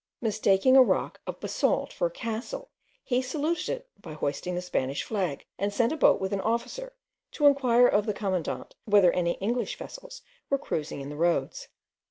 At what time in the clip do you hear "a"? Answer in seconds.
0.75-0.81, 2.07-2.11, 5.91-5.95